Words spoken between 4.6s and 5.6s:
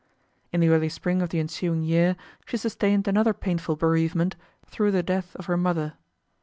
through the death of her